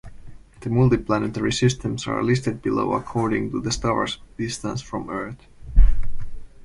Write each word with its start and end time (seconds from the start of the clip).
The 0.61 0.71
multiplanetary 0.71 1.53
systems 1.53 2.07
are 2.07 2.23
listed 2.23 2.63
below 2.63 2.93
according 2.93 3.51
to 3.51 3.61
the 3.61 3.71
star's 3.71 4.17
distance 4.35 4.81
from 4.81 5.11
Earth. 5.11 5.45